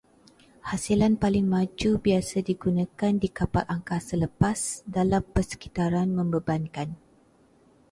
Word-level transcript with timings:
Hasilan 0.69 1.13
paling 1.23 1.45
maju 1.53 1.91
biasa 2.05 2.37
digunakan 2.49 3.13
di 3.23 3.29
kapal 3.37 3.65
angkasa 3.75 4.13
lepas 4.23 4.59
dalam 4.97 5.21
persekitaran 5.35 6.09
membebankan 6.19 6.89